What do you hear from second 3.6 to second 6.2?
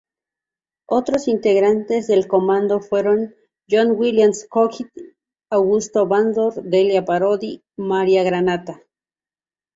John William Cooke, Augusto